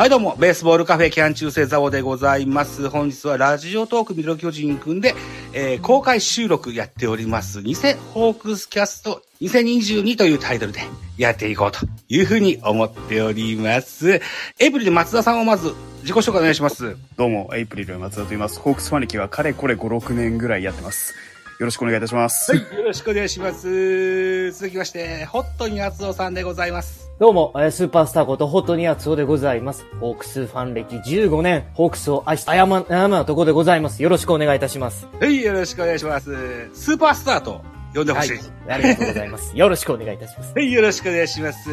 [0.00, 2.88] はい、どうも、ベースボールカフェキャン中世ザオでございます。
[2.88, 5.14] 本日はラジオトークミロ巨人くんで、
[5.52, 7.74] えー公開収録やっております、偽
[8.14, 10.80] ホークスキャスト2022というタイトルで
[11.18, 14.22] やっていこうというふうに思っております。
[14.58, 16.96] エイプリル松田さんをまず自己紹介お願いします。
[17.18, 18.58] どうも、エイプリル松田と言います。
[18.58, 21.12] ホークスファン歴はかれこれ5、6年ぐらいやってます。
[21.58, 22.50] よろしくお願いいたします。
[22.52, 24.50] はい、よろしくお願いします。
[24.52, 27.09] 続きまして、ホットに厚尾さんでございます。
[27.20, 29.84] どうも、スーパースターことホットニアツオでございます。
[30.00, 34.02] ホークスファン歴15年、ホークスを愛した謝ま、謝なとこでございます。
[34.02, 35.06] よろしくお願いいたします。
[35.20, 36.70] はい、よろしくお願いします。
[36.72, 37.60] スーパースターと
[37.94, 38.38] 呼んでほしい。
[38.68, 39.52] ありがとうございます。
[39.56, 40.52] よろしくお願いいたします。
[40.54, 41.70] はい、よろしくお願いします。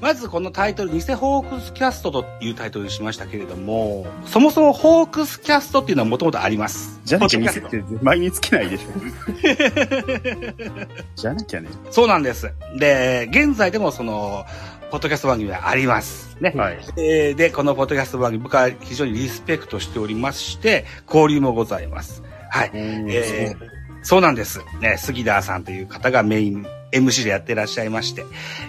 [0.00, 7.00] まずこのタイトル、偽ホークスキャストというタイトルにしましたけれども、そもそもホークスキャストっていうのはもともとあります。
[7.04, 8.88] じゃなきゃ見せポッドキャスて前につけないでしょ。
[11.16, 11.68] じゃなきゃね。
[11.86, 12.52] トそうなんです。
[12.76, 14.44] で、現在でもその、
[14.90, 16.36] ポッドキャスト番組はあります。
[16.40, 16.52] ね。
[16.56, 16.78] はい。
[16.96, 22.22] えーで、このポッドキャスト番組、僕は非常にリスペクトしておりまして、交流もございます。
[22.50, 22.70] はい。
[22.74, 23.77] えー
[24.08, 24.60] そうなんです。
[24.80, 28.24] ね、杉田さんという方がメイン MC でやってらっしゃいまして、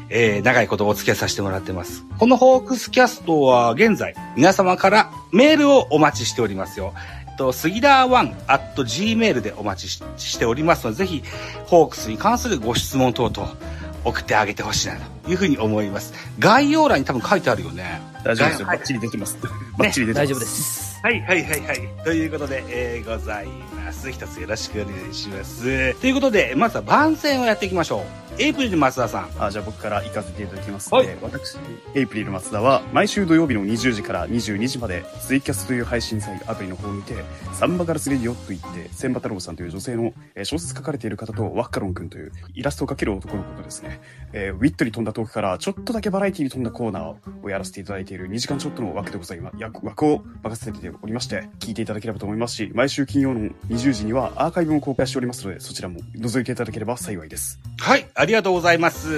[0.10, 2.04] えー長いことお付き合いさせてもらってます。
[2.18, 6.94] このホークスキャストは現在、皆様からメールをお待ちしておりますよ。
[7.30, 11.24] えっと、杉田1 at gmail でお待ちししておりますので、ぜひ、
[11.68, 13.56] ホークスに関するご質問等々
[14.04, 16.14] 送ってあげてほしいなというふうに思います。
[16.38, 18.02] 概要欄に多分書いてあるよね。
[18.26, 18.68] 大丈夫ですよ。
[18.68, 19.38] はいバッチリ出てます。
[19.78, 20.26] バッチリ出てます。
[20.26, 20.46] 大丈夫で。
[20.46, 20.99] す。
[21.02, 22.04] はいはいはいはい。
[22.04, 24.12] ということで、えー、ございます。
[24.12, 25.94] 一つよろしくお願いします。
[25.96, 28.04] ということで、まずは番宣をやっていきましょう。
[28.42, 29.30] エイプリル松田さん。
[29.38, 30.94] あ、じゃあ僕から行かせていただきます。
[30.94, 31.58] はいえー私、
[31.94, 37.16] エイプリル松田は、毎週土曜日の20時から22時まで、ツイキャスという配信サイトアプリの方にて、
[37.54, 44.00] サンバガラスレディオと言って、千葉太郎さんという女性の、えー小説書かれている方と、ワッカロン君というイラストを描ける男のことですね。
[44.32, 49.58] えーウィットに飛んだトークから、ちょっとだけバラエティに飛んだコーナーをやらせていただいている2時間ちょっとの枠でございます。
[49.60, 57.60] 役枠を任せておりまして、聞いていただければと思いますし、毎週金曜の20時にはアーカイブも公開しておりますので、そちらも覗いていただければ幸いです。
[57.78, 59.10] はい、ありがとうございます。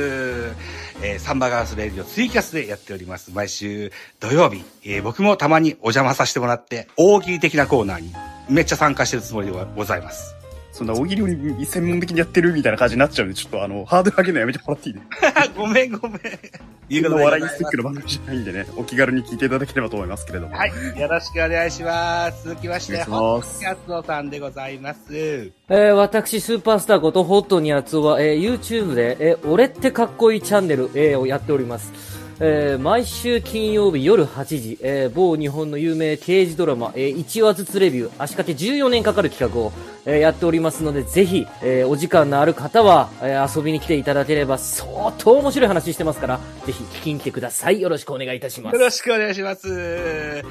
[1.04, 3.32] えーサンバガースレディオツイキャスでやっております。
[3.34, 8.14] 毎週土曜日、えー僕もたまにお邪魔させてもらって、大喜利的なコーナーに
[8.50, 10.41] めっちゃ参加してるつもりでございます。
[10.81, 11.28] そんな大喜利を
[11.64, 15.02] 専門的にやってるみたいな感じになっちゃうんで、ちょっとあの、ハードル上げるのやめてもらっていいね？
[15.56, 16.22] ごめんごめん。
[16.90, 20.56] いうそんなことでござい笑いスティックの番組じゃないんでね、お気軽に聞いていただければと思いますけれども。
[20.58, 22.50] はい、よろしくお願いします。
[22.50, 25.00] 続きまして、ホットキャストさんでございます。
[25.12, 31.91] えー私、スーパースターことホットニアツオは、えー YouTube で、えー俺ってかっこいいチャンネル、えーをやっております。
[32.44, 39.72] えー毎週金曜日夜8時、えー某日本の有名刑事ドラマ、えー1話ずつレビュー、足掛け14年かかる企画を、
[40.06, 47.79] えーやっておりますので、ぜひ、えーお時間のある方は、えー遊びに来ていただければ相当面白い話してますから、ぜひ聞きに来てください。
[47.79, 48.79] よろしくお願いいたしますよ。
[48.81, 50.44] ろしくお願いします。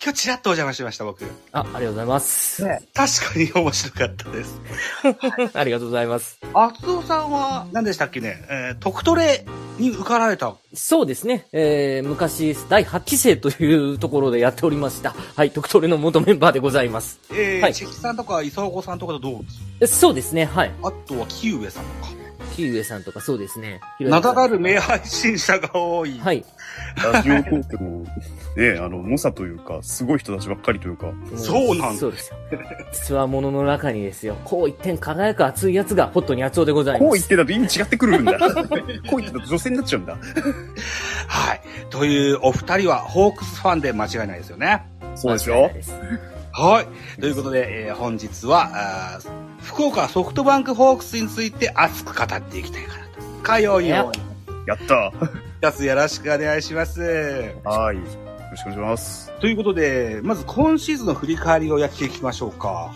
[0.00, 1.24] 今日ちらっとお邪魔しました、僕。
[1.50, 2.62] あ、ありがとうございます。
[2.62, 4.60] 確かに面白かったです。
[5.54, 6.38] ありがとうございます。
[6.54, 9.44] 厚尾さんは何でしたっけね、えー、特トレ
[9.76, 10.54] に受かられた。
[10.72, 11.48] そうですね。
[11.52, 15.16] えー、昔、第8期生というところでやっておりました。
[15.34, 17.18] はい、ドクトレの元メンバーでございます。
[17.32, 19.40] えーはいチェキさんとか磯子さんとかとどう
[19.80, 20.72] えそうですね、はい。
[20.82, 22.17] あとは木上さんとか。
[22.58, 23.80] 木上さんとかそうですね。
[24.00, 26.18] 名だたる名名配信者が多い。
[26.18, 26.44] はい。
[27.12, 28.04] ラジオトークも、
[28.56, 32.36] ね、 あの、猛者というか、すごい人たちばっかりというか、そうなんだそうですよ。
[32.92, 37.04] 実はものの中にですよ、こう一点輝く熱いやつがホットに熱男でございます。
[37.04, 38.32] こう言ってだと意味違ってくるんだ。
[38.38, 40.18] こう言ってだと女性になっちゃうんだ。
[41.28, 41.60] はい。
[41.90, 44.84] というお二人はホークスファンで間違いないですよね。
[45.14, 45.92] そうですよいす
[46.52, 47.20] はい。
[47.20, 48.70] ということで、えー本日は、
[49.14, 53.42] あー福岡ソフトバンクホークスについて熱く語っていきたいかなと。
[53.42, 54.16] かように思い
[54.66, 55.12] やった
[55.60, 55.84] ます。
[55.84, 57.02] よろしくお願いします。
[57.64, 57.96] はい。
[57.96, 58.02] よ
[58.50, 59.30] ろしくお願いします。
[59.40, 62.94] ということで、まず今シーズンの振り返りをやっていきましょうか。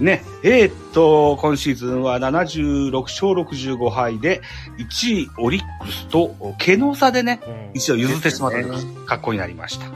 [0.00, 4.40] ね、えーっと、今シーズンは76勝65敗で、
[4.78, 7.70] 1位オリックスと、毛の差でね、うん。
[7.74, 8.68] 一度譲ってしまったと。
[8.68, 9.86] ですいう格好になりました。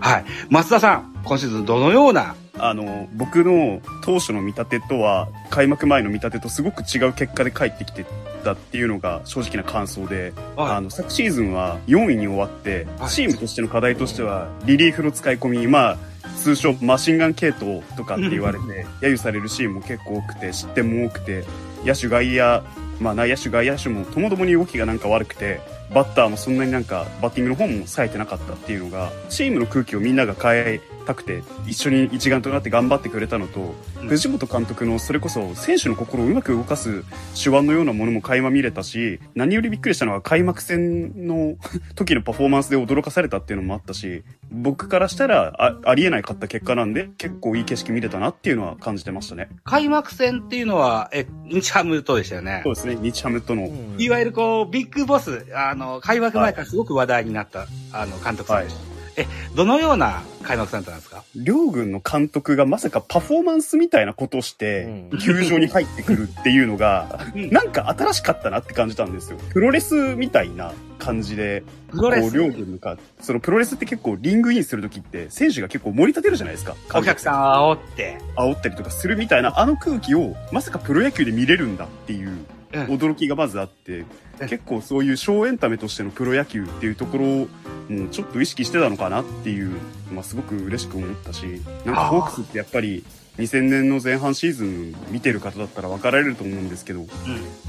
[0.00, 0.24] はい。
[0.48, 8.04] 松田さん、今シーズンどのような、あの、僕の当初の見立てとは、開幕前の見立てとすごく違う結果で帰ってきて
[8.44, 10.70] たっていうのが正直な感想で、はい。
[10.76, 15.98] あの、昨シーズンは4位に終わってはい、チームとしての課題としては、リリーフの使い込み、まあ、
[16.36, 21.44] 通称マシンガン系統とかって言われて、揶揄されるシーンも結構多くて、失点も多くて、
[21.84, 22.62] 野手外野、
[23.00, 25.60] まあ内野手外野手もともどもに動きがなんか悪くて、
[25.92, 37.04] バッターもそんなになんかバッティングの方も冴えてなかったっていうのが、チームの空気をみんなが変えたくて、一緒に一丸となって頑張ってくれたのと、うん藤本監督のそれこそ選手の心をうまく動かす
[37.40, 41.56] 手腕のようなものも垣間見れたし、何よりびっくりしたのは開幕戦の
[41.94, 49.48] 時のパフォーマンスで驚かされたっていうのもあったし、僕からしたらあありえないかった結果なんで、結構いい景色見れたなっていうのは感じてましたね。
[49.64, 52.74] 開幕戦っていうのは、え、日ハムとでしたよねそう。
[52.74, 58.80] ですね、日ハムとの、うんいわゆるこう、ビッグボス、あの、開幕前からすごく話題になった、あの、監督さんでした。
[59.20, 59.26] え、
[59.56, 61.24] どのような開幕戦だったんですか？
[61.34, 69.38] 両軍の監督がまさかパフォーマンスみたいなことをして、うん球場に入ってくるっていうのが、 うんなんか新しかったなって感じたんですよ。
[69.50, 72.30] プロレスみたいな感じで、プロレス？
[72.30, 76.76] こう両軍のか、そのプロレスって結構リングインするときって、選手が結構盛り立てるじゃないですか。
[76.94, 78.18] お客さんを煽って。
[78.36, 84.06] 煽ったりとかするみたいな、あの空気を、まさかプロ野球で見れるんだっていううん驚きがまずあって、うん
[84.46, 87.48] 結構そういうショーエンタメとしてのプロ野球っていうところを、
[87.88, 89.76] もうちょっと意識してたのかなっていう、
[90.12, 91.44] まあすごく嬉しく思ったし、
[91.84, 93.04] なんかホークスってやっぱり、
[93.38, 97.08] 2000年の前半シーズン見てる方だったら分かられると思うんですけど、うん。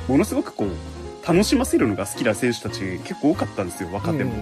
[0.07, 4.33] ものすごくこう、楽しませるのが好きな選手たち結構多かったんですよ、若手も。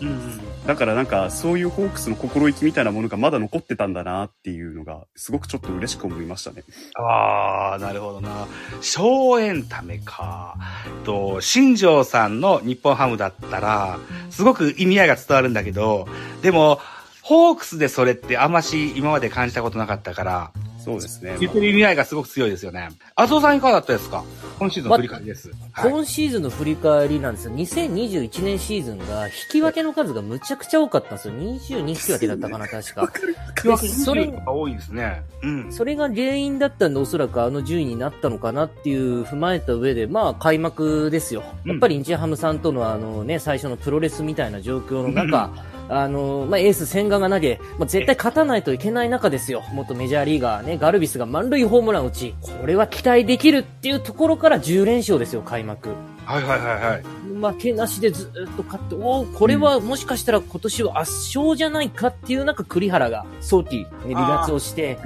[0.00, 0.40] うん。
[0.66, 6.62] だからなんか、そういうホークスの心意気みたいなものがまだ残ってたんだなっていうのが、すごくちょっと嬉しく思いましたね。
[6.94, 8.46] ああ、なるほどな。
[8.80, 10.56] ショーエンタメか。
[11.04, 13.98] と、新庄さんの日本ハムだったら、
[14.30, 16.06] すごく意味合いが伝わるんだけど、
[16.42, 16.80] でも、
[17.22, 20.52] ホークスでそれってあんまし今まで感じたことなかったから、
[20.84, 21.36] そうですね。
[21.40, 22.88] 言ってる意味合いがすごく強いですよね。
[23.14, 24.24] 麻生さんいかがだったですか？
[24.58, 25.50] 今シーズンの振り返りです。
[25.72, 25.90] はい。
[25.90, 27.54] 今シーズンの振り返りなんですよ。
[27.54, 31.34] 2021年シーズンが引き分けの数がむちゃくちゃ多かったんですよ。
[31.34, 33.10] 22引き分けだったかな、確か。
[33.62, 35.22] でそれが多いですね。
[35.42, 35.72] うん。
[35.72, 41.42] それが原因だったんで、おそらくあの順位になったのかなっていう踏まえた上で、まあ開幕ですよ。
[41.64, 45.50] うんやっぱり日ハムさんとのあのね、最初のプロレスみたいな状況の中、
[45.88, 49.62] あの、まあエース千賀が投げ、まあ絶対勝たないといけない中ですよ。
[49.72, 55.90] 元メジャーリーガーね、ガルビスが満塁ホームランを打ち、これは期待できるっていうところから10連勝ですよ、開幕。
[56.24, 57.02] はいはいはいはい。
[57.54, 64.98] 負けなしでずっと勝って、おーこれはもしかしたら今年は圧勝じゃないかっていう中、栗原が、ソーティ、ね、離脱をして。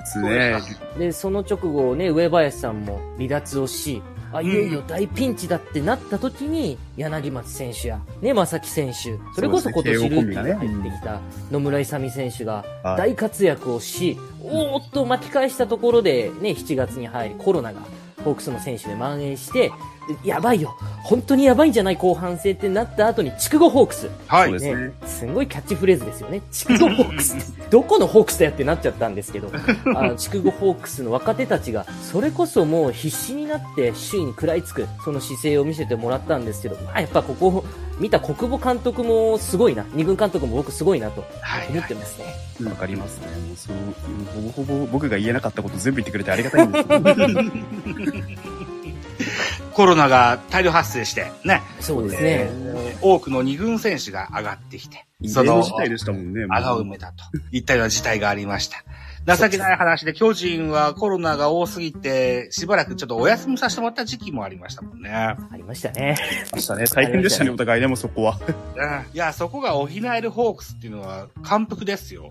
[0.99, 4.03] で、その直後ね、上林さんも離脱をし、
[4.37, 12.97] あ、いよいよ大ピンチだってなった時に、柳町選手や、ね、正木選手、それこそ今年ルーキーで入ってきた野村勇選手がはい。
[12.99, 17.81] 大活躍をし、おーっと巻き返したところで、ね、7月に入りコロナが
[18.25, 19.73] ホークスの選手で蔓延して、で
[20.25, 20.77] やばいよ。
[21.03, 24.11] 本当にやばいんじゃない後半戦ってなった後に、筑後ホークス。
[24.27, 24.51] はい。
[24.51, 26.43] そうですねね、すごいキャッチフレーズですよね。
[26.51, 27.37] 筑後ホークス。
[27.71, 29.51] どこのホークスだよってなっちゃったんですけど、
[29.97, 37.65] あの筑後ホークスの若手たちが、それこそもう必死になって首位に食らいつく、その姿勢を見せてもらったんですけど、まあやっぱここ、
[37.99, 39.87] 見た国母監督もすごいな。
[39.95, 42.27] 二軍監督も僕すごいなとはい思ってますね。
[42.69, 43.27] わかりますね。
[43.27, 43.77] もうそう、
[44.55, 47.07] ほぼほぼ僕が言えなかったこと全部言ってくれてありがたいんですけど。
[49.77, 51.61] コロナが大量発生して、ね。
[51.81, 52.49] そうですね。
[53.03, 56.47] 多くの二軍選手が上がってきて、その事態でしたもんね。
[56.47, 59.37] もう穴を埋めたといったような事態がありました。
[59.37, 65.11] 情けない話で、巨人はコロナが多すぎて、しばらくちょっとお休みさせてもらった時期もありましたもんね。
[65.11, 66.17] ありましたね。
[66.53, 66.87] ましたね。
[66.87, 68.41] 大変でしたね、お互いでもそこは。
[68.77, 72.31] うんいや、そこが補えるホークスっていうのは感服ですよ。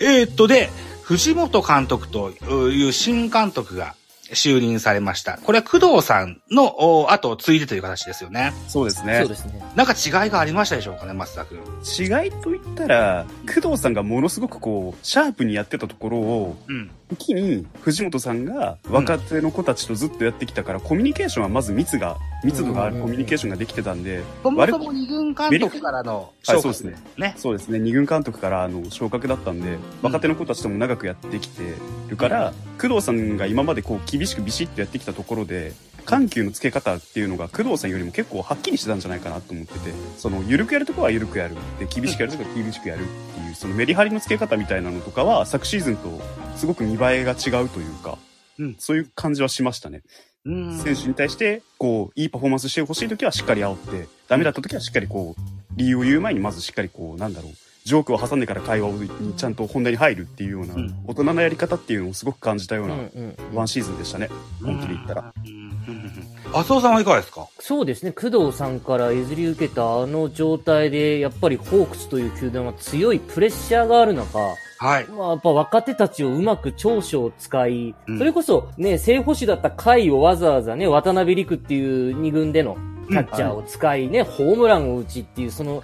[0.00, 0.70] えー、っと、で、
[1.02, 3.94] 藤本監督という新監督が
[4.32, 5.38] 就任されました。
[5.42, 8.52] これは工藤さんのお後を継いでという形ですよね。
[8.68, 9.28] そうですねそう。
[9.28, 9.62] ですね。
[9.74, 11.58] なんか違いがありましたでしょうかね、松田君。
[11.58, 16.90] 違いと言ったら、工藤さんがものすごくこう、シャープにやってたところを、うん。
[17.10, 26.96] 時に藤本さんが若手の子たちとずっとやってきたから、コミュニケーションはまず密が、密度があるコミュニケーションができてたんで、そもそも二軍監督からのはい、昇格そうですね。
[27.16, 27.34] ね。
[27.36, 27.78] そうですね。
[27.78, 31.62] 二軍監督からあの昇格だったんで、若手の子たちとも長くやってきて
[32.08, 35.72] るから、工藤さんが今までこう厳しくビシッとやってきたところで、
[36.04, 41.54] 緩急のつけ方っていうのが工藤さんよりも結構はっきりしてたんじゃないかなと思ってて、その緩くやるとこは緩くやる。
[41.78, 46.20] で、厳しくやるとこは厳しくやるっていう、そのメリハリのつけ方みたいなのとかは昨シーズンと
[46.56, 48.18] すごく見栄えが違うというか、
[48.58, 50.02] うんそういう感じはしましたね。
[50.44, 55.40] 選手に対して、こう、いいパフォーマンスしてほしいときはしっかり煽って、ダメだったときはしっかりこう、
[55.76, 57.52] 理由を言う前にまずしっかりこう、なんだろう、
[57.84, 64.28] ジョークを挟んでから会話にちゃんと本題に入るっていうような、うん大人のやり方っていうのをすごく感じたよううんな、うんワンシーズンでしたね。
[64.62, 65.32] 本気で言ったら。
[65.44, 66.12] うんうんうん
[66.54, 67.48] 麻生さんはいかがですか？
[67.60, 75.06] そうですね、工藤さんから譲り受けたあの状態で、やっぱりホークスという球団は強いプレッシャーがある中、はい。
[75.08, 82.76] まあ、やっぱ若手たちをうまく長所を使い、うんそれこそね、正捕手だった甲斐をわざわざね、渡辺陸っていう二軍での
[83.08, 85.82] キャッチャーを使いね、ホームランを打ちっていう、その、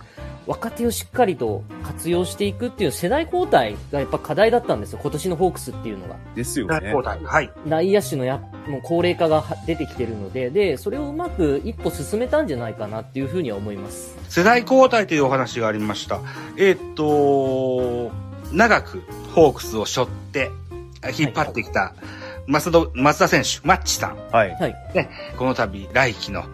[0.48, 4.98] 若手をしっかりと活用していくっていう世代交代がやっぱ課題だったんですよ。
[5.02, 6.16] 今年のホークスっていうのが。
[6.34, 6.80] ですよね。
[6.86, 7.22] 交代。
[7.22, 7.50] はい。
[7.66, 14.16] 内野手のや、もう高齢化がは出てきてるので、で、それをうまく一歩進めたんじゃないかなっていうふうには思います。
[14.30, 16.22] 世代交代というお話がありました。
[16.56, 18.10] えーっと、
[18.50, 19.02] 長く
[19.34, 20.50] ホークスを背負って、
[21.18, 21.94] 引っ張ってきた、
[22.48, 24.16] 松田、松田選手、マッチさん。
[24.32, 24.50] はい。
[24.52, 24.74] はい。
[24.94, 26.44] ね、この度、来季の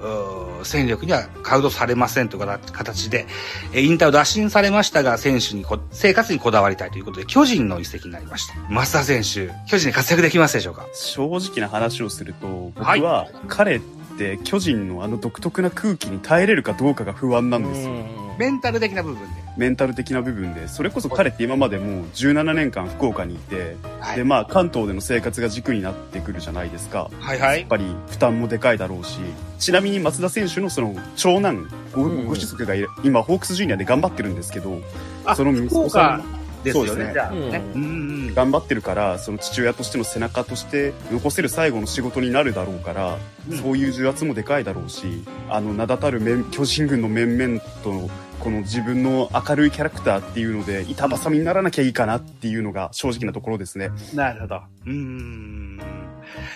[0.64, 3.26] 戦力にはカウントされませんという形で、
[3.72, 8.54] え引退を打診されましたが、選手にこ、生活にこだわりたいということで、巨人の移籍になりました。
[8.68, 10.84] 増田選手、巨人に活躍できますでしょうか？
[10.94, 13.80] 正直な話をすると、僕はいは彼っ
[14.18, 17.92] て巨人のあの独特な空気に耐えれるかどうかが不安なんですよ。
[18.36, 19.43] メンタル的な部分で。
[19.56, 24.16] メンタル的な部分で、それこそ彼って今までもう17年間福岡にいて、はい。
[24.16, 27.10] でまあ関東での生活が軸になってくるじゃないですか。
[27.20, 27.68] はいはいやっ。
[27.68, 29.18] ぱり負担もでかいだろうし、
[29.58, 34.80] ちなみに松田選手のその長男、ごうんご子息がいる今ホークスジュニアで頑張ってるんですけど、
[35.24, 38.32] あその息子さんですよそうですね。
[38.34, 43.18] 頑張ってるから、その父親としての背中として残せる最後の仕事になるだろうから、
[43.48, 48.08] うんそういう重圧もでかいだろうし、あの、名だたる面巨人軍の面々と、
[48.44, 53.88] この自分の明るいキャラクターっていうので、板挟みにならなきゃいいかなっていうのが正直なところですね。
[54.12, 54.60] なるほど。
[54.84, 55.80] うん。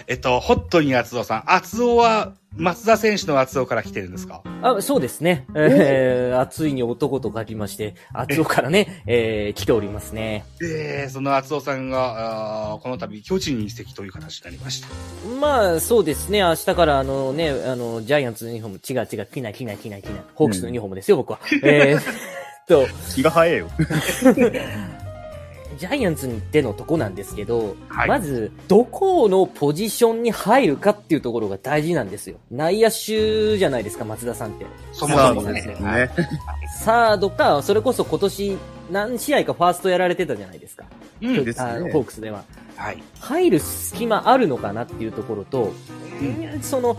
[0.06, 1.44] えっと、ホットに厚尾さん。
[1.46, 4.42] 厚尾は、松田選手の厚尾から来てるんですか？
[4.62, 5.46] あ、そうですね。
[5.54, 10.44] えー、 暑いに男と書きまして、暑尾からね、えー、来ておりますね。
[10.60, 14.88] えー、その厚尾さんが、あーこの度、巨人に移籍という形になりました。
[15.40, 16.40] まあ、そうですね。
[16.40, 20.14] 明日からあのね、あの、ジャイアンツのユニフォーム、違う違う、着ない着ない着ない着ない。
[20.34, 21.38] ホークスのユニフォームですよ、僕は。
[21.62, 22.02] えーっ
[22.66, 23.68] と、気が早いよ。
[25.78, 32.38] ジャイアンツにでのとこなんですけど、はいまず、どこのポジションに入るかっていうところが大事なんですよ。
[32.50, 34.66] 内野手じゃないですか、松田さんって。
[34.92, 36.10] そもそもねね。
[36.82, 38.58] サードか、それこそ今年
[38.90, 40.84] 何試合かファーストやられてたじゃないですか。
[41.22, 41.44] うん。
[41.44, 42.44] ですねあのホークスでは。
[42.76, 43.02] はい。
[43.20, 45.72] 入る隙間あるのかなっていうところと、
[46.62, 46.96] その、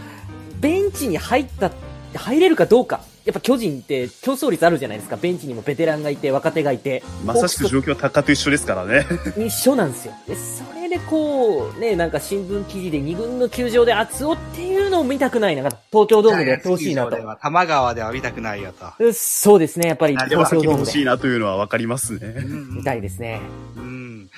[0.60, 1.72] ベンチに入った、
[2.16, 3.02] 入れるかどうか。
[3.30, 5.16] やっぱ巨人って競争率あるじゃないですか。
[5.16, 7.04] ベンチにもベテランがいて、若手がいて。
[7.24, 9.06] まさしく状況はタカと一緒ですからね。
[9.38, 10.14] 一緒なんですよ。
[10.28, 15.62] で、それでこう、ね、なんか新聞記事で2軍の球場で熱男っていうのを見たくないな。
[15.92, 19.06] 東京ドームでやってほしいなと多摩川では見たくないよと。
[19.06, 22.36] うそうですね、やっぱり東京ドームで先も欲しいなというのはわかりますね。
[22.72, 23.42] 見たいですね。
[23.78, 24.30] うん。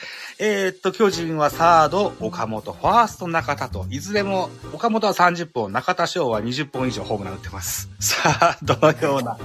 [0.43, 7.89] えーっと、巨人はサード、岡本、ファースト、中田と、いずれも、岡本は30本、中田翔は20本以上ホームラン打ってます。
[8.01, 9.37] さあ、どのような、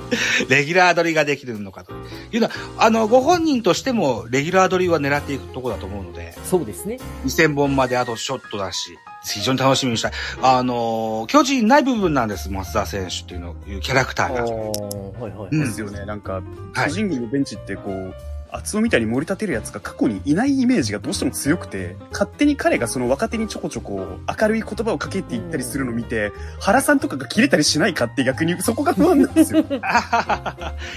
[0.49, 1.93] レギュラー取りができるのかと
[2.33, 6.99] いうのは、あの、ご本人としても、レギュラー取りは狙っていくところだと思うので、そうですね。
[7.26, 10.12] 2000本まであとショットだし、非常に楽しみにしたい。
[10.41, 14.47] あの、巨人ない部分なんです、松田選手っていうの、いうキャラクターが。
[14.47, 15.49] おはいはい。
[15.53, 16.07] うんですよね。
[16.07, 16.41] なんか、
[16.73, 18.15] はい巨人軍のベンチってこう、
[18.56, 29.60] 厚尾みたいに盛り立てるやつが過去にいないイメージがどうしても強くて、勝手に彼がその若手にちょこちょこ明るい言葉をかけていったりするのを見て、原さんとかが切れたりしないかって逆にそこが不安なんですよ。
[29.70, 29.72] い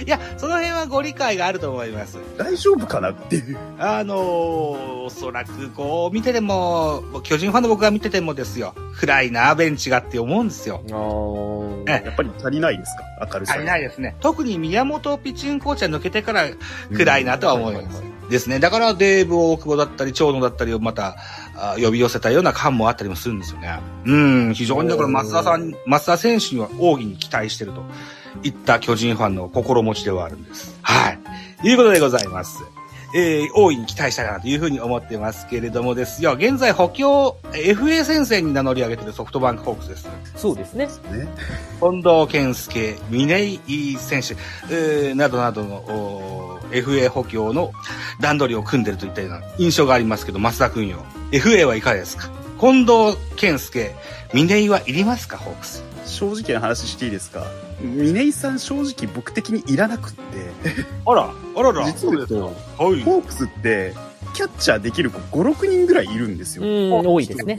[0.08, 2.18] や、その辺はご理解があると思います。
[2.36, 3.58] 大丈夫かなっていう。
[3.78, 4.18] あのー、
[5.04, 10.82] おそらくこう見てても、巨人ファンの僕が見ててもですよ、暗いな、ベンチがって思うんですよ。
[10.90, 13.26] あーえやっぱり足りないですか？
[13.32, 13.52] 明るさ。
[13.54, 14.16] 足りないですね。
[14.20, 16.44] 特に宮本ピッチングコーチが抜けてから
[16.94, 18.02] 暗いなとは思います。
[18.30, 18.60] ですね。
[18.60, 21.16] だからデーブ大久保だったり、長野だったりをまた、
[21.56, 23.80] あ呼び寄せたような感もあったりもするんですよね。
[24.06, 27.82] うん、非常にだから松田さん、松田選手には大いに期待してると
[28.42, 30.78] いった巨人ファンの心持ちではあるんです。
[30.82, 31.18] はい。
[31.68, 32.62] いうことでございます。
[33.12, 36.34] えー、大いに期待したいなというふうに思ってますけれどもですよ。
[36.34, 40.08] 現在補強、えー FA 戦線に名乗り上げているソフトバンクホークスです。
[40.36, 40.86] そうですね。
[40.86, 41.28] ね。
[41.80, 44.36] 近藤健介、峰井選手、
[44.70, 47.72] えーなどなどの FA 補強の
[48.20, 51.04] 段取りを組んでるといったような印象がありますけど、増田君よ。
[51.32, 52.30] FA はいかがですか？
[52.60, 53.94] 近藤健介、
[54.34, 55.36] 峰井はいりますか？
[55.36, 55.82] ホークス。
[56.06, 57.46] 正直な話していいですか？
[57.82, 60.20] 峰井さん正直僕的にいらなくって、
[61.06, 61.86] あら、あらら。
[61.86, 62.50] 実を言うと、は
[62.94, 63.02] い。
[63.02, 63.94] ホークスって、
[64.32, 66.62] キャッチャーできる子5、6人ぐらいいるんですよ。
[66.64, 67.56] うん、多いですね。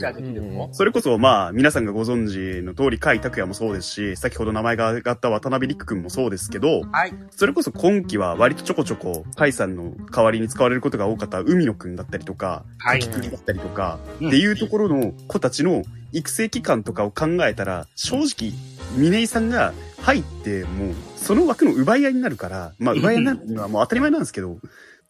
[0.72, 7.14] それこそ、まあ、皆さんがご存知の通り、甲斐拓也もそうですし、先ほど名前が挙がった渡辺陸くんもそうですけど、はい。
[7.30, 13.00] それこそ今季は割とちょこちょこ、甲斐さんの代わりに使われることが多かった海野くんだったりとか、はい。
[13.00, 18.52] 菊池だったりとか、うんっていうところの子たちの育成期間とかを考えたら、正直、
[18.96, 24.58] 峰井さんが入って、もう、その枠の奪い合いになるから、まあ、奪い合いになるのはもう当たり前なんですけど、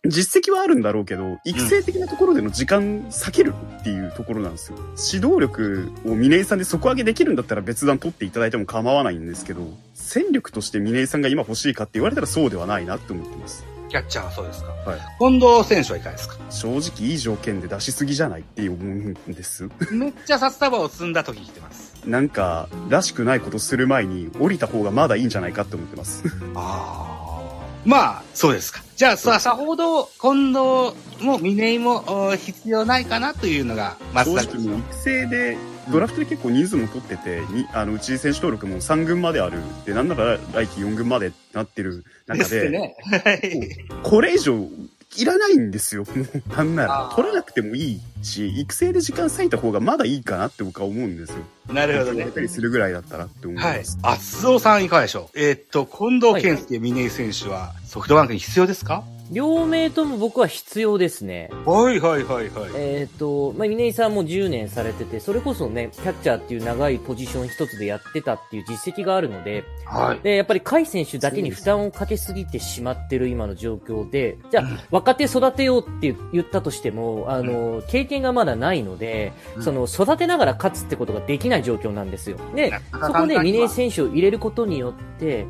[0.04, 4.78] 実績はあるんだろうけど、育成的なところでの時間避けるっていうところなんですよ。
[5.12, 9.62] 指導力を峰井さんで底上げできるんだったら別段取っていただいても構わないんですけど、
[9.94, 13.64] 戦力として峰井さんが今欲しいかって言われたらそうではないなって思ってます。
[13.90, 14.70] キャッチャーはそうですか？
[14.72, 15.00] はい。
[15.20, 16.36] 近藤選手はいかがですか？
[16.50, 19.68] 正直いい条件で出しすぎじゃないって思うんです。
[19.92, 21.92] めっちゃ札束を積んだ時来てます。
[22.06, 26.24] なんか、らしくないことする前に降りた方がまだいいんじゃないかって思ってます。
[26.56, 27.21] ああ。
[27.84, 28.82] まあ、そうですか。
[28.96, 35.56] じゃあ、さ、さほど、近藤も峰井もお必要ないかなというのが、松正崎直もう育成で、
[35.90, 39.58] ドラフトで結構人数も取ってて、にあの、うち選手登録も3軍まである。
[39.84, 42.96] で、なんなら来季4軍までなってるで中で、すね。
[43.24, 43.76] はい。
[44.04, 44.68] これ以上
[45.16, 46.04] いらないんですよ。
[46.04, 47.10] もう、なんなあら。
[47.10, 51.36] ー取らなくてもいいし、育成で時間割いた方がまだいいかなって僕は思うんですよ。
[51.72, 52.24] なるほどね。
[52.26, 53.98] たりするぐらいだったらって思いはいます。。
[54.02, 55.38] あ、須尾さんいかがでしょう？
[55.38, 59.04] えーっと、近藤健介峰井選手はソフトバンクに必要ですか？
[59.32, 61.50] 両名とも僕は必要ですね。
[61.64, 62.70] はいはいはいはい。
[62.74, 70.20] えっ、と、まあ、峰井さんも10年されてて、それこそね、キャッチャーっていう長いポジション一つでやってたっていう実績があるので、はい。
[70.20, 82.36] で、やっぱり甲斐選手だけに負担をかけすぎてしまってる今の状況で、じゃあ、若手育てようって言ったとしても、あの、経験がまだないので、うんその、育てながら勝つってことができない状況なんですよ。
[82.54, 85.46] でそこで峰井選手を入れることによって、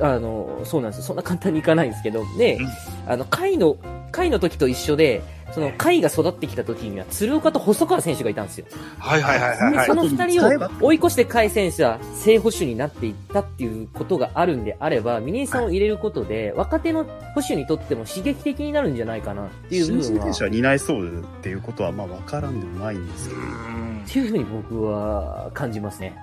[0.00, 1.04] あの、そうなんですよ。
[1.04, 2.68] そんな簡単にいかないんですけど、で、うん
[3.06, 3.74] あの、甲斐の、
[4.12, 8.66] 甲斐の時と一緒で、その、甲斐が育ってきた時には、鶴岡と細川選手がいたんですよ。
[8.98, 9.86] はいはいはいはいで、はい。
[9.86, 17.04] その二人を追い越して甲斐選手は正捕手になっていったっていうことがあるんであれば、峰井さんを入れることで、若手の
[17.34, 23.40] 捕手にとっても刺激的になるんじゃないかなっていう部分は、新人選手は担えそうっていうことは、まあ、わからんでもないんですけど。
[23.40, 26.16] っていうふうに僕は感じますね。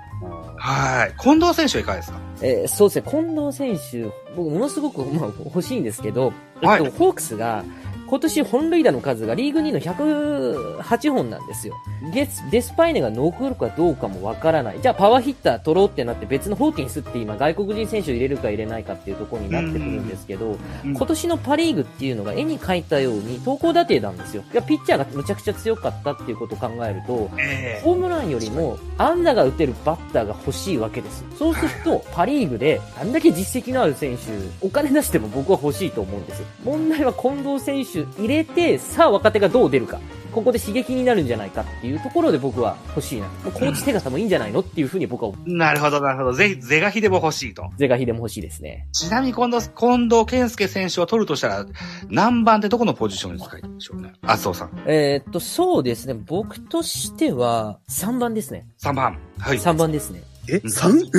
[0.57, 1.21] はい。
[1.21, 2.19] 近藤選手はいかがですか？
[2.41, 4.03] えーそうですね、近藤選手、
[4.35, 6.83] 僕ものすごく、まあ、欲しいんですけど、はい。
[6.83, 7.63] えっと、ホークスが、
[8.07, 11.75] 今年本塁打の数がリーグ2の108本なんですよ。
[12.13, 14.81] デスデスパイネが残るかどうかもわからない。
[14.81, 24.43] じゃあパワーヒッター取ろうってなって別のホーキンスって今外国人選手を入れるか入れないかっていうところになってくるんですけど、うん今年のパリーグっていうのが絵に描いたように投稿打定なんですよ。
[24.51, 31.25] いや、ピッチャーがむちゃくちゃ強かったっていうことを考えると、えホームランよりも安打が打てるバッターが欲しいわけです。
[31.37, 34.23] そうすると、パリーグであんだけ実績のある選手、
[34.65, 36.45] お金出しても僕は欲しいと思うんですよ。
[36.63, 39.99] 問題は近藤選手入れて、さあ若手がどう出るか。
[40.31, 43.27] ここで刺激になるんじゃないかっていうところで僕は欲しいな。
[43.45, 46.33] コーチ手形もいいんじゃないのっていうふうに僕は、なるほどなるほど。
[46.33, 47.69] ぜひ、是が非でも欲しいと。
[47.77, 48.85] ゼガヒでも欲しいですね。
[48.91, 51.65] ちなみに近藤、近藤健介選手を取るとしたら、
[52.09, 54.11] 何番でどこのポジションに使いたいでしょうね？
[54.23, 54.71] 麻生さん。
[54.85, 56.15] えーっと、そうですね。
[56.15, 58.67] 僕としては、3番ですね。
[58.83, 59.17] 3番。
[59.39, 59.57] はい。
[59.57, 60.21] 3番ですね。
[60.49, 61.09] え ?3?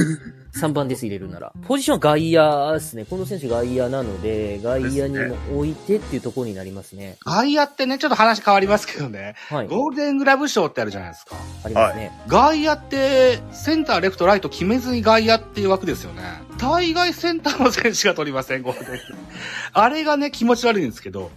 [0.55, 1.53] 3 番です、入れるなら。
[1.67, 3.05] ポジションは外野ですね。
[3.09, 7.17] この選手外野なので、外野にも置いてっていうところになりますね。
[7.25, 9.35] 外野ってね、ちょっと話変わりますけどね。
[9.49, 9.69] はい。
[9.69, 11.37] ゴールデングラブ賞ってあるじゃないですか。
[11.65, 12.13] ありますね。
[12.29, 16.23] 外野って、センター、レフト、ライト決めずに外野っていう枠ですよね。
[16.59, 19.01] 大概センターの選手が取りません、ゴールデン。
[19.73, 21.31] あれがね、気持ち悪いんですけど、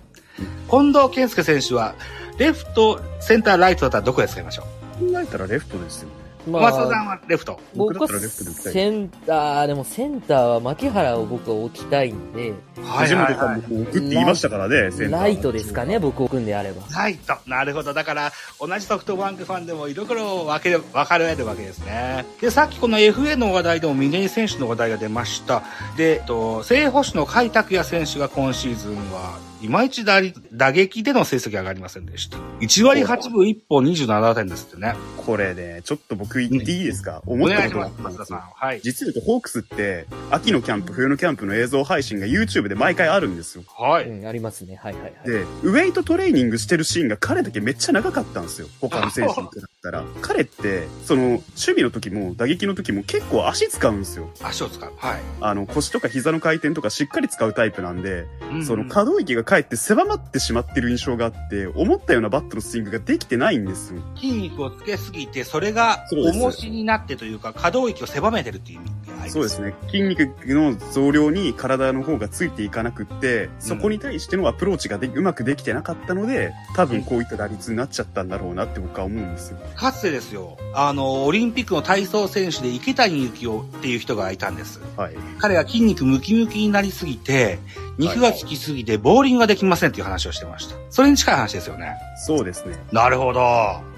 [0.69, 1.95] 近藤健介選手は、
[2.37, 4.63] レフト、センター、ライトだったらどこで使いましょ
[5.01, 5.11] う？
[5.11, 6.09] 考えたらレフトですよ
[6.49, 6.59] ね。
[6.59, 7.59] ま松田さんはレフト。
[7.75, 8.73] 僕は僕だったらレフトで打ちたい。
[8.73, 16.81] センター、でもセンターは牧原を僕は置きたいんで、藤本さんも置くって言いましたからね、センターライトですかね、僕置くんであれば。
[16.95, 17.37] ライト。
[17.45, 17.93] なるほど。
[17.93, 22.25] だから、同じソフトバンクファンでもいろいろ分ける、分かれるわけですね。
[22.41, 25.63] で、さっきこの FA の話題でも峰井選手の話題が出ました。
[25.97, 32.37] で、えっと、正捕手の甲斐拓也選手が今シーズンは、いまいち打率打撃での成績が上がりませんでした。
[32.61, 34.95] 1割8分1本27点ですってね。
[35.17, 38.33] これね、ちょっと僕言っていいですか、お思ったことがあったんです。
[38.33, 38.81] はい。
[38.81, 43.63] 実は言うと、ホークスって、秋のキャンプ、冬のキャンプの映像配信が YouTube で毎回あるんですよ。
[43.77, 44.05] はい。
[44.07, 44.75] うん、ありますね。
[44.75, 45.13] はいはいはい。
[45.25, 48.67] で、ウェイトトレーニングしてるシーンが彼だけめっちゃ長かったんですよ。
[48.79, 50.03] 他の選手に比べたら。
[50.21, 54.29] 彼って、その、守備の時も打撃の時も結構足使うんですよ。
[54.41, 54.91] 足を使う。
[54.97, 55.19] はい。
[55.41, 64.01] あの、腰とか膝の回転とかしっかり使うタイプなんで、うんその可動域がかえって狭まってしまってる印象があって、思ったようなバットのスイングができてないんですよ。
[64.15, 69.31] 筋肉をつけすぎて、それが重しになってというか、可動域を狭めてるっていう意味があります。
[69.31, 69.75] そうですね。
[69.87, 79.59] 筋肉の増量に体の方がついていかなくって、そこに対してのアプローチがでうまくできてなかったので、多分こういった打率になっちゃったんだろうなって僕は思うんですよ。
[79.75, 84.81] かつてですよ、あの、オリンピックの体操選手で池谷幸雄っていう人がいたんです。
[84.97, 85.15] はい。
[85.39, 87.59] 彼が筋肉ムキムキになりすぎて、
[87.97, 90.75] 肉がつきすぎて、ボーリングができませんっていう話をしてました。
[90.89, 91.95] それに近い話ですよね。
[92.25, 92.77] そうですね。
[92.91, 93.39] なるほど。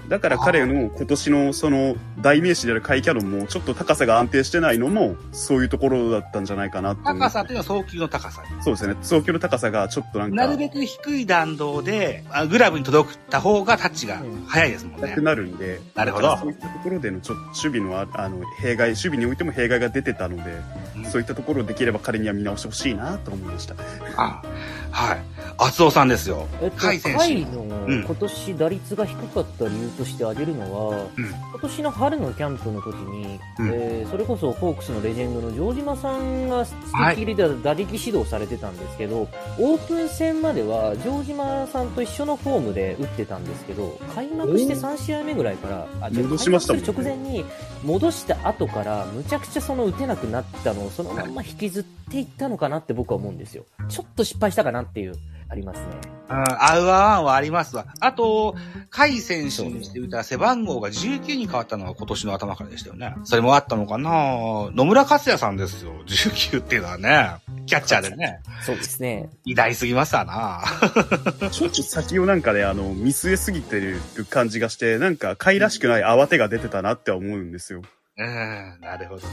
[0.08, 8.42] だから彼の今年のその代名詞であるカイキャノンもちょっと高さが安定してないのもそういうところだったんじゃないかなって高さっていうのは送球の高さ。
[8.62, 8.96] そうですね。
[9.02, 15.22] 送球の高さがちょっとなんか、なるべく低い弾道で、あグラブに届くた方がタッチが速いですもんねなく。
[15.22, 20.42] なるんで、なるほどそういったところでのちょっと守備のああの弊害、守備においても弊害が出てたので、
[20.96, 23.74] うんそういったところをできれば彼には見直してほしいなと思いました。
[24.16, 24.42] あ
[24.92, 25.24] はい。
[25.58, 26.46] 厚尾さんですよ。
[26.60, 27.62] えっと、甲斐の。
[27.86, 28.04] うん。
[28.04, 31.26] 今年打率が低かった理由として挙げるのは、うん。
[31.26, 33.68] 今年の春のキャンプの時に、うん。
[33.72, 39.26] えーそれこそホークスのレジェンドの城島さんが付きっきりで打撃指導されてたんですけど、
[39.58, 47.44] オープン戦までは城島さんと一緒のフォームで打ってたんですけど、開幕して3試合目ぐらいから、あじゃし開幕する直前に
[47.84, 53.64] 戻した後から、むちゃくちゃその打てなくなったのをそのまんま引きずっていったのかなって僕は思うんですよ。
[53.88, 55.14] ちょっと失敗したかなっていう、
[55.52, 55.86] ありますね。
[56.30, 57.86] うん、アウアーワンはありますわ。
[58.00, 58.56] あと、
[58.90, 63.14] 甲斐選手にしてみたら背番号が19に変わったのは今年の頭からでしたよね。
[63.24, 65.92] それもあったのかな野村克也さんですよ。
[66.06, 67.34] 19っていうのはね。
[67.66, 68.40] キャッチャーでね。
[68.62, 69.28] そうですね。
[69.44, 70.64] 偉大すぎますわな。
[71.50, 77.82] ちょっと先をなんかね、あの、見据えすぎてる感じがして、なんか、甲斐らしくない慌てが出てたなって思うんですよ。
[78.18, 78.26] うん、
[78.82, 79.26] なるほど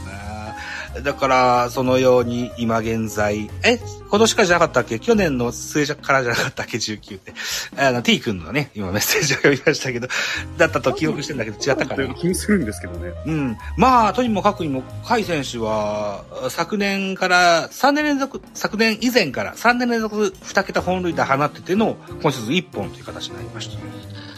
[0.94, 1.02] な。
[1.02, 4.98] だから、そのように今現在、え、今年からじゃなかったっけ？
[4.98, 7.34] 去年の末からじゃなかったっけ ?19 って。
[7.76, 10.08] あの、t 君のね、今メッセージを読みましたけど、
[10.56, 12.14] だったと記憶してんだけど違ったかな？
[12.14, 13.12] 気にするんですけどね。
[13.26, 13.58] うん。
[13.76, 23.78] まあ、とにもかくにも、甲斐選手は、昨年から、3年連続、昨年以前から3年連続2桁本塁打放ってての、今シーズン1本という形になりました。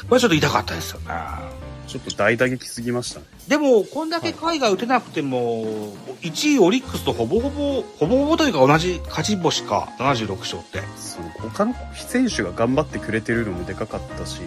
[0.09, 1.07] これちょっと痛かったですよね。
[1.87, 3.27] ちょっと大打撃すぎましたね。
[3.49, 5.93] でも、こんだけ甲斐が打てなくても、
[6.23, 10.81] 1位オリックスとほぼほぼ、ほぼほぼというか同じ勝ち星か、76勝って。
[10.97, 14.41] そう、他の選手が頑張ってくれてるのもでかかったし、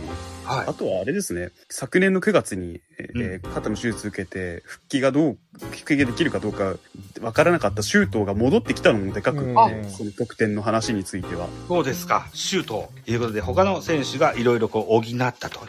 [0.45, 0.74] はいあ。
[0.74, 6.76] とはあれですね、昨年の9月に、えー肩の手術受けて、復帰がどう、復帰ができるかどうか
[7.21, 9.54] わからなかった周東が戻ってきたのもでかくって、う
[9.88, 11.48] んその得点の話については。
[11.67, 15.60] そうですか、シュートということで、他の選手がいろいろこう補ったと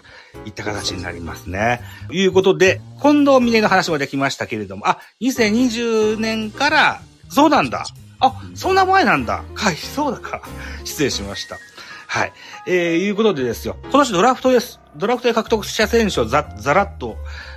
[0.44, 1.80] いった形になりますね。
[2.08, 7.86] ということで、近藤峰の話もできましたけれども、あ、2020年から、そうなんだ。
[8.20, 9.44] あ、そんな前なんだ。
[9.54, 10.42] はい、そうだか。
[10.84, 11.58] 失礼しました。
[12.06, 12.32] はい。
[12.66, 13.76] えー、いうことでですよ。
[13.82, 14.80] 今年ドラフトです。
[14.96, 17.16] ドラフトで獲得した選手をざ、ざらっと、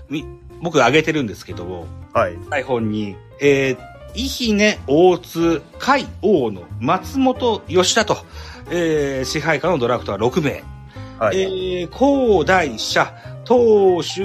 [0.10, 0.26] み、
[0.62, 2.38] 僕挙げてるんですけども、はい。
[2.50, 3.78] 台本に、えー、
[4.16, 8.18] 伊姫、大津、甲斐、大野、松本、吉田と、
[8.72, 10.64] えー、支配下のドラフトは6名。
[11.20, 11.42] はい。
[11.42, 14.22] えー、高大社、投手、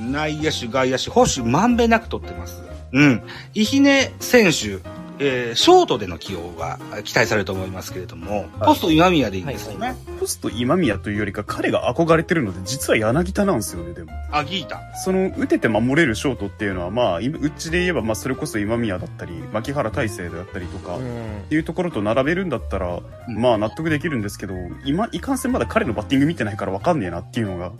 [0.00, 2.62] 内野手、外野手、保守、まんべんなく取ってます。
[2.92, 3.22] うん。
[3.54, 4.78] 伊姫選手、
[5.22, 9.94] えー、ショートでの起用が期待されると思いますけれども、ポスト今宮でいいんですよね？
[10.18, 14.12] ポスト今宮というよりか彼が憧れてるので、実は柳田なんですよね、でも。
[14.32, 14.80] あ、ギータ。
[15.04, 21.42] その、打てて守れるショートっていうのは、まあ、いうちで言えば、まあ、それこそ今宮だったり、牧原大成であったりとか、っうん。
[21.50, 24.54] ていうところと並べるんだったら、まあ、納得できるんですけど、
[24.86, 27.72] 今、いかんせんまだ彼のバッティング見てないからわかんねえなっていうのが。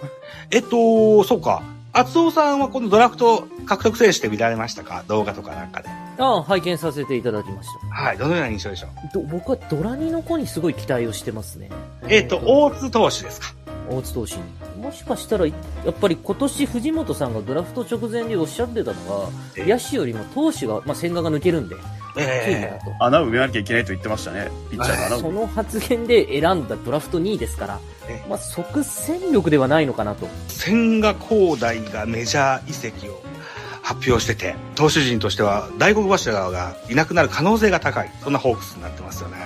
[0.50, 1.62] えっと、そうか。
[1.92, 5.05] 厚尾さんはこのドラフト獲得選手で見られましたか？
[5.09, 5.88] 動画とかなんかで。
[6.18, 7.94] ああ、拝見させていただきました。
[7.94, 8.18] はい。
[8.18, 8.90] どのような印象でしょう？
[9.14, 11.70] ど僕はドラニの子にすごい期待をしてますね。
[12.09, 13.48] えっと、大津投手ですか？
[13.88, 14.43] 大津投手に。
[14.83, 15.53] もしかしたら、や
[15.88, 21.77] っぱり今年藤本さんがドラフト直前におっしゃってたのえが、野手よりも投手が、まあ、千賀が抜けるんで、
[22.16, 23.05] えだと。
[23.05, 24.51] 穴を埋めなきゃいけないと言ってましたね。
[24.71, 25.21] ピッチャーの穴を。
[25.21, 30.27] その発言で選んだドラフト2位ですからえ、まあ、即戦力ではないのかなと。
[30.49, 33.23] 千賀滉大がメジャー移籍を
[33.90, 38.11] 発表してて、投手陣としては大黒柱がいなくなる可能性が高い。
[38.22, 39.37] そんなホークスになってますよね。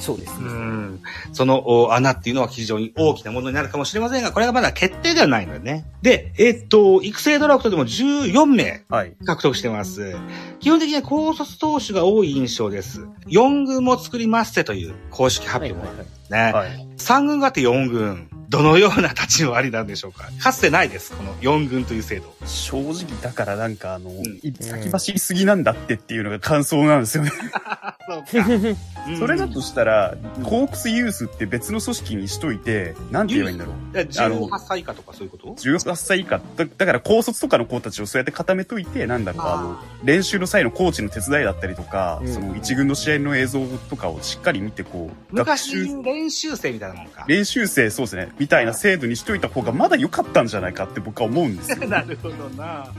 [0.00, 0.48] そうですね。
[0.48, 1.02] うん。
[1.34, 5.84] そのお穴っていうのは非常に大きなものになるかもしれませんが、これがまだ決定ではないのでね。
[6.00, 9.12] で、えっと、育成ドラフトでも14名はい。
[9.26, 10.16] 獲得してます。
[10.60, 13.06] 基本的には高卒投手が多い印象です。
[13.26, 16.52] 4軍も作りますってという公式発表もあるんですね。
[16.52, 16.88] はい。
[16.98, 18.28] 3軍があって4軍。
[18.48, 20.28] どのような立ち回りなんでしょうか？
[20.38, 21.12] かつてないです。
[21.12, 22.32] この4軍という制度。
[22.46, 27.32] 正直だからなんかあの、んい先走りすぎなんだってっていうのが感想なんですよね。
[29.18, 33.74] それだとしたら、ホークスユースって別の組織にしといて、なんて言えばいいんだろう。
[33.94, 36.64] え18歳以下とかそういうこと？18歳以下だ。
[36.64, 47.24] だから高卒とかの子たちをそうやって固めといて、なんだろう、あの、練習の際のコーチの手伝いだったりとか、うんその一軍の試合の映像とかをしっかり見て、こう、学昔習、練習生みたいなもんか。
[47.28, 51.76] 練習生、そうですね、みたいな制度にしといた方がまだ良かったんじゃないかって僕は思うんですよ。
[51.88, 52.64] なるほどな。
[52.64, 52.90] あ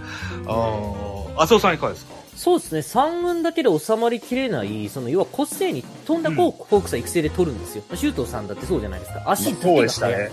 [1.38, 2.14] あ、麻生さんいかがですか？
[2.36, 7.84] そうですね、3軍だけで収まりきれない、その要は個性に飛んだ子をホークスは育成で取るんですよ。
[7.96, 9.24] シュートさんだってそうじゃないですか。
[9.26, 10.32] 足だけが速い。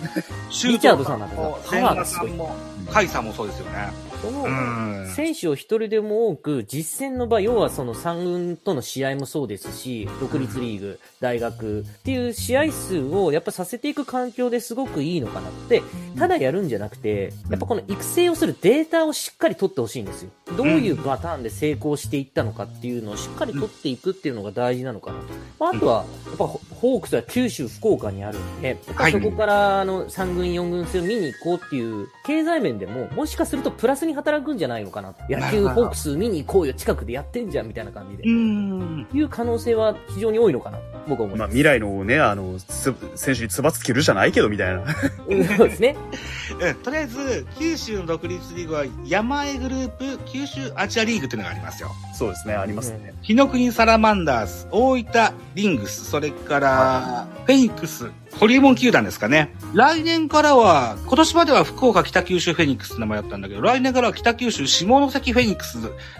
[0.64, 3.92] リチャードさんなんてさパワーがすごい千賀さんも、甲斐さんもそうですよね。
[4.22, 5.12] そのうん。
[5.14, 15.82] 選手を一人でも多く、実戦の場、要はその3軍との試合もそうですし、独立リーグ、大学っていう試合数をやっぱさせていく環境ですごくいいのかなって、
[16.16, 20.30] ただやるんじゃなくて、やっぱこの育成をするデータをしっかり取ってほしいんですよ。
[20.56, 25.24] どういうパターンで成功していったのかっていうのをしっかり取っていくっていうのが大事なのかなと。
[25.58, 35.14] まあ、あとは、やっぱホホークスは九州、福岡にあるんで、やっぱそこからあの3軍、4軍戦を見に行こうっていう経済面でも、もしかするとプラスに働くんじゃないのかな。
[35.29, 38.25] 野球ホークス見に行こうよ、近くでやってんじゃんみたいな感じで。
[38.25, 39.07] うん。
[39.12, 41.57] いう可能性は非常に多いのかな、僕は思いまあ、ます。
[41.57, 44.83] 未来のね、あの、つ選手につばつけるじゃないけど、みたいな。
[45.29, 45.96] うんそうですね。
[46.61, 51.90] うんとりあえず、九州の独立リーグは山江グループ九州アジアリーグっていうのがありますよ。
[52.14, 53.14] そうですね、ありますね。
[53.22, 59.55] 日の国サラマンダース、大分リングス、それから、フェニックス、ホリエモン球団ですかね。
[59.75, 65.79] 来年からは、今年までは福岡北九州フェニックスって名前だったんだけど、来年からは北九州下関フェニックス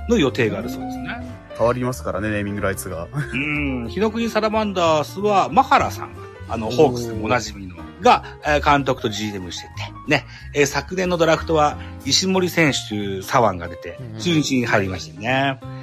[0.09, 1.43] の予定があるそうですね。
[1.57, 3.09] 変わりますからね、ネーミングライツが。
[3.13, 9.71] うん、日の国サラマンダースは、マハラさんが、あの、ホークスでもおなじみの、が、えー監督と GM してて、
[10.09, 15.61] ね、えー昨年のドラフトは、石森選手という左腕が出てうん、中日に入りましたよね。
[15.63, 15.82] うん、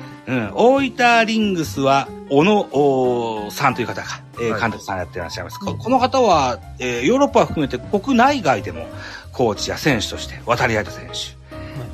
[0.54, 5.60] 大分リングスは、小野さんという方が、えーはい監督さんやってらっしゃいます。
[5.60, 8.88] ここの方は、えーヨーロッパを含めて国内外でも、
[9.34, 11.40] コーチや選手として渡り合えた選手。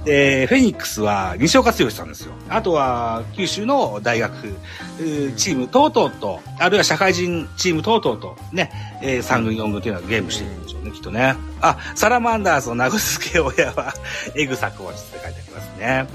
[0.05, 2.33] で、フェニックスは西岡剛さんですよ。
[2.49, 4.55] あとは、九州の大学、
[5.35, 8.71] チーム等々と、あるいは社会人チーム等々と、ね、
[9.01, 11.35] えー、3軍4軍っていうのはゲームしてるんでしょうね、きっとね。
[11.61, 13.93] あ、サラマンダースの名付け親は、
[14.35, 16.07] エグサコーチって書いてありますね。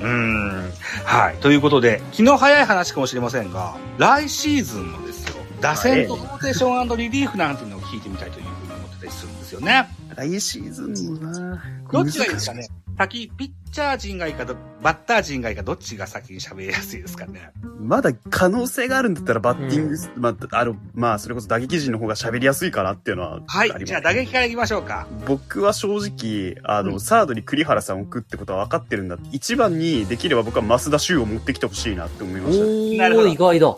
[0.00, 0.72] うーん。
[1.04, 1.36] はい。
[1.36, 9.88] ということで、気の早い話かもしれませんが、来シーズンのですよ、打線とローテーションリリーフなんていうのを聞いてみたいというふうに思ってたりするんですよね。
[10.16, 12.68] 来シーズンもなどっちがいいですかね？
[12.96, 17.50] 先、ピッチャー陣がいいかど、バッター陣がいいか、どっちが先に喋りやすいですかね。
[17.80, 23.58] まだ可能性があるんだったらバッティング、まあ、あの、まあ、それこそ打撃陣の方が喋りやすいかなっていうのはあります。
[23.58, 23.84] はい。
[23.84, 25.08] じゃあ打撃からいきましょうか。
[25.26, 29.18] 僕は正直、あの、うんサードに栗原さんを置くってことは分かってるんだ。
[29.32, 33.76] 一番にできれば僕は増田修を持ってきてほしいなって思いましたなるほどー、意外だ。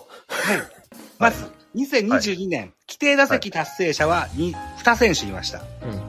[1.18, 5.58] まず、2022年、規定打席達成者は 2, 2選手いました。
[5.58, 5.64] うん。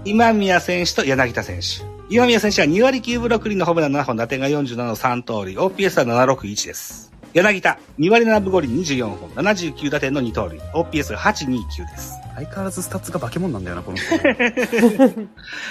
[0.05, 1.96] 今宮選手と柳田選手。
[2.09, 7.11] 今宮選手は2割9分6厘のホームラン7本、打点が47の3通り、OPS は761です。
[7.33, 12.13] 柳田、2割7分5厘24本、79打点の2通り、OPS が829です。
[12.35, 14.15] 相変わらずスタッツが化け物なんだよな、この人。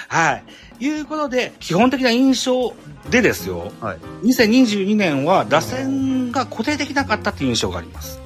[0.09, 0.33] は
[0.79, 0.85] い。
[0.85, 2.75] いうことで、基本的な印象
[3.09, 3.97] でですよ、はい。
[4.27, 8.19] 2022年は打線が固定できなかったっていう印象があります。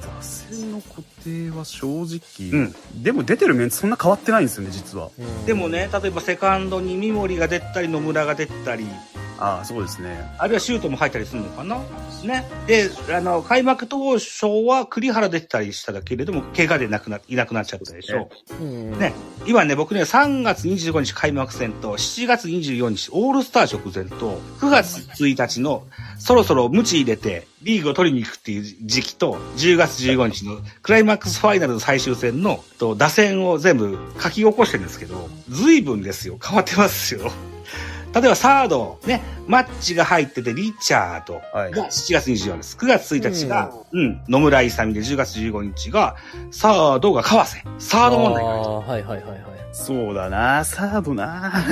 [0.72, 2.74] の固定は正直、うん。
[3.02, 5.10] でも出てる面そんな変わってないんですよね、実は。
[5.18, 5.46] うん。
[5.46, 8.86] でも、ね、例えばセカンドに三森が出たり野村が出たり、
[9.42, 10.30] ああ、そうですね。
[10.38, 11.80] あるいはシュートも入ったりするのかな？
[12.22, 12.46] ね。
[12.68, 18.30] で、あの、開幕当初は栗原出てたりしたけれども、怪我でなくな、いなくなっちゃったでしょ。
[18.60, 19.12] うんね。
[19.44, 25.82] 今ね、僕ね、3月25日開幕戦と、7月24日オールスター直前と、9月1日の、
[26.20, 36.38] そろそろ無知入れて、リーグを取りに行くっていう時期と、10月15日のクライマックスファイナルの最終戦の、と、打線を全部書き起こしてるんですけど、随分ですよ。
[36.40, 37.32] 変わってますよ。
[38.14, 42.76] 例えばサード、ね、マッチが入ってて、リチャードはいが7月24日です。
[42.76, 46.16] 9月1日が、うん、野村勇で10月15日が、
[46.50, 47.64] サードが川瀬。
[47.78, 49.42] サード問題があるはいはいはいはい。
[49.72, 51.64] そうだな、サードな。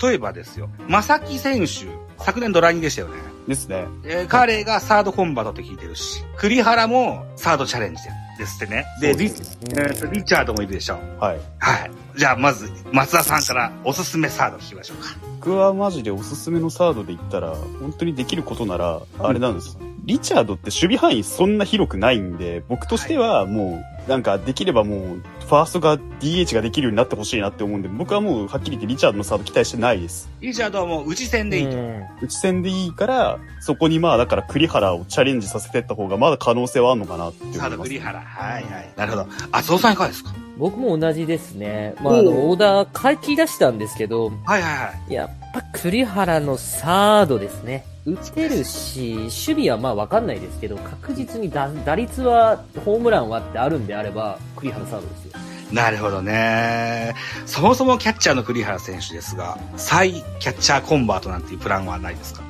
[0.00, 1.86] 例えばですよ、正木選手、
[2.18, 3.14] 昨年ドラ2でしたよね。
[3.48, 3.86] ですね。
[4.04, 8.02] えー彼がサードコンバートって聞いてるし、栗原もサードチャレンジ
[8.38, 8.86] ですってね。
[9.00, 10.98] で、リ,、えーとリチャードもいるでしょ。
[11.18, 11.40] はい。
[11.58, 11.90] はい。
[12.16, 15.10] じゃあ、まず、松田さんからおすすめサード聞きましょうか。
[15.40, 19.76] 僕はマジでおすすめのサードで言ったら、本当にできることなら、あれなんです。
[20.04, 30.28] リチャードって守備範囲そんな広くないんで、僕としてはもう、なんかできればもう、ファーストが DH ができるようになってほしいなって思うんで、僕はもうはっきり言ってリチャードのサード期待してないです。
[30.40, 31.72] リチャードはもう内戦でいいと。
[31.76, 37.88] うん内戦でいいから、そこにまあだから栗原をチャレンジさせてった方がまだ可能性はあるのかなって思いサードます。
[37.88, 38.20] 栗原。
[38.20, 38.92] はいはい。
[38.96, 39.26] なるほど。
[39.52, 40.34] 厚尾さんいかがですか？
[40.58, 41.94] 僕も同じですね。
[42.02, 45.12] まあ、あの、おオーダー書き出したんですけど、はいはいはい。
[45.12, 47.84] やっぱ栗原のサードですね。
[48.06, 55.32] 打てるし、守備はまあわかんないですけど、確実に打打率は、ホームランはってあるんであれば、栗原サードですよ。
[55.72, 57.14] なるほどね。
[57.46, 62.42] そもそもキャッチャーの栗原選手ですが、再キャッチャーコンバートなんていうプランはないですか、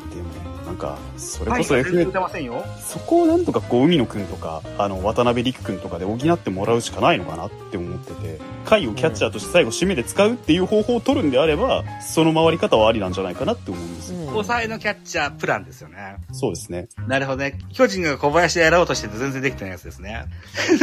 [0.74, 2.64] ななんか、それはい、こそ FA、打てませんよ。
[2.80, 14.18] そこをなんとかこう、海野くんとか、あの、渡辺陸くんとかで補ってもらうしかないのかなって思ってて、回をキャッチャーとして最後締めで使うっていう方法を取るんであれば、その回り方はありなんじゃないかなって思うんですよ。
[14.18, 16.16] うん抑えのキャッチャープランですよね。
[16.32, 16.88] そうですね。
[17.06, 17.58] なるほどね。
[17.72, 20.26] 巨人が小林でやろうとしてて全然できてないやつですね。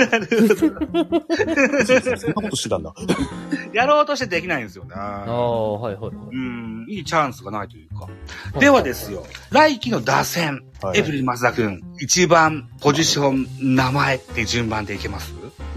[0.10, 0.56] なるほど。
[2.18, 2.94] そんなことしてたんだ。
[3.74, 4.92] やろうとしてできないんですよね。
[4.96, 6.16] ああ、はいはいはい。
[6.32, 8.08] うん、いいチャンスがないというか。
[8.60, 15.34] ではですよ、来季の打線、はいエブリン松田くん、一番ポジション、名前って順番でいけます？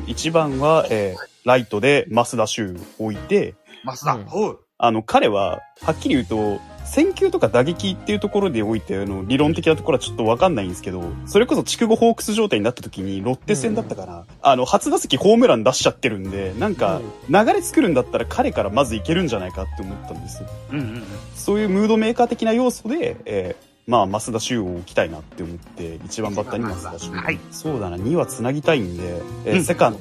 [0.06, 4.14] 一番は、えーライトで増田修を置いて、松田。
[4.14, 4.56] うん。
[4.78, 20.48] あの、彼は、はっきり言うと、選球とか打撃っていうところでおいて、あの、理論的なところはちょっとわかんないんですけど、それこそ筑後ホークス状態になった時に、ロッテ戦だったかな、あの、初打席ホームラン出しちゃってるんで、なんか、流れ作るんだったら彼からまずいけるんじゃないかって思ったんですよ。
[20.72, 21.04] うんうんうん。
[21.34, 27.10] そういうムードメーカー的な要素で、えーまあ、増田修を置きたいなって思って、一番バッターに増田修。
[27.10, 29.98] はいそうだな、2は繋ぎたいんで、えーうんセカンド、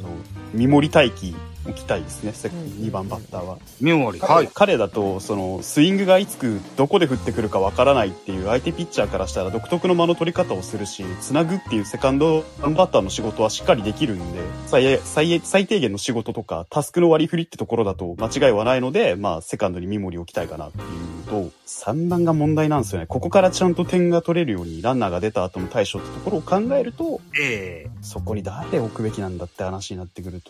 [0.53, 3.57] 三森大輝置きたいですね、セ2番バッターは。
[3.79, 4.19] ミモリ。
[4.19, 23.07] はい、彼だと、その、スイングがいつく、どこで降ってくるかわからないっていう相手ピッチャーからしたら独特の間の取り方をするし、つなぐっていうセカンドバッターの仕事はしっかりできるんで、最最最低限の仕事とか、タスクの割り振りってところだと間違いはないので、まあ、セカンドにミモリを置きたいかなっていうのと、3番が問題なんですよね。
[23.07, 30.41] ここからちゃんと点が取れるように、ランナーが出た後の対処ってところを考えると、ええそこに誰を置くべきなんだって話になってくると、